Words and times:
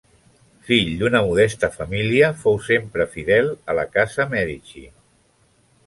Fill 0.69 0.87
d'una 1.01 1.21
modesta 1.27 1.69
família, 1.75 2.31
fou 2.45 2.59
sempre 2.71 3.09
fidel 3.15 3.55
a 3.75 3.79
la 3.81 3.87
casa 3.99 4.31
Mèdici. 4.37 4.87